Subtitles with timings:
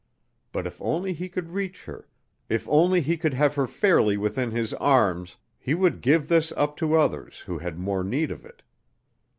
[0.51, 2.07] But if only he could reach her,
[2.49, 6.75] if only he could have her fairly within his arms, he would give this up
[6.77, 8.63] to others who had more need of it.